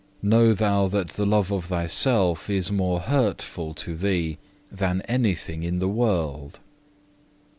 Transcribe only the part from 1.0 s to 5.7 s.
the love of thyself is more hurtful to thee than anything